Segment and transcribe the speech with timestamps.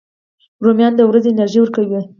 [0.63, 2.01] رومیان د ورځې انرژي ورکوي